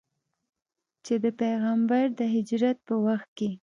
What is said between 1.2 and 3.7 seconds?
د پیغمبر د هجرت په وخت کې.